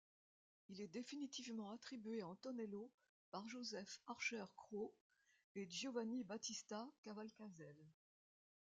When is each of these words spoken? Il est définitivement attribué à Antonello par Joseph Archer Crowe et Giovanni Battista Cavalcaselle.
Il 0.69 0.81
est 0.81 0.87
définitivement 0.87 1.69
attribué 1.69 2.21
à 2.23 2.27
Antonello 2.27 2.91
par 3.29 3.47
Joseph 3.47 3.99
Archer 4.07 4.43
Crowe 4.57 4.91
et 5.53 5.69
Giovanni 5.69 6.23
Battista 6.23 6.89
Cavalcaselle. 7.03 7.85